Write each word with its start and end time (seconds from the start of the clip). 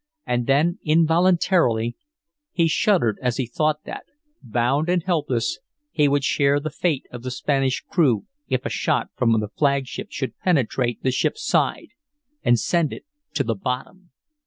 And 0.25 0.47
then, 0.47 0.79
involuntarily, 0.83 1.95
he 2.51 2.67
shuddered 2.67 3.19
as 3.21 3.37
he 3.37 3.45
thought 3.45 3.83
that, 3.85 4.05
bound 4.41 4.89
and 4.89 5.03
helpless, 5.03 5.59
he 5.91 6.07
would 6.07 6.23
share 6.23 6.59
the 6.59 6.71
fate 6.71 7.05
of 7.11 7.21
the 7.21 7.29
Spanish 7.29 7.81
crew 7.81 8.25
if 8.47 8.65
a 8.65 8.69
shot 8.69 9.09
from 9.15 9.39
the 9.39 9.47
flagship 9.49 10.07
should 10.09 10.39
penetrate 10.39 11.03
the 11.03 11.11
ship's 11.11 11.45
side 11.45 11.89
and 12.41 12.59
send 12.59 12.91
it 12.91 13.05
to 13.35 13.43
the 13.43 13.53
bottom! 13.53 14.09